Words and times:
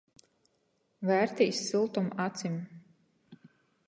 Vērtīs 1.09 1.59
syltom 1.65 2.07
acim. 2.25 2.57